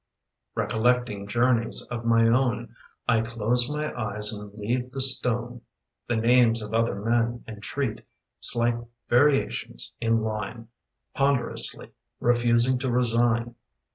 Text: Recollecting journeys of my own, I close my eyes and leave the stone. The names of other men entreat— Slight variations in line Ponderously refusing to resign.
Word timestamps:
Recollecting 0.55 1.27
journeys 1.27 1.83
of 1.91 2.05
my 2.05 2.27
own, 2.27 2.75
I 3.07 3.21
close 3.21 3.69
my 3.69 3.93
eyes 3.95 4.33
and 4.33 4.51
leave 4.57 4.89
the 4.91 4.99
stone. 4.99 5.61
The 6.07 6.15
names 6.15 6.63
of 6.63 6.73
other 6.73 6.95
men 6.95 7.43
entreat— 7.47 8.03
Slight 8.39 8.77
variations 9.09 9.93
in 10.01 10.23
line 10.23 10.69
Ponderously 11.13 11.91
refusing 12.19 12.79
to 12.79 12.89
resign. 12.89 13.53